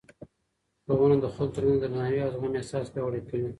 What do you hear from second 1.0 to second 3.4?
د خلکو ترمنځ د درناوي او زغم احساس پیاوړی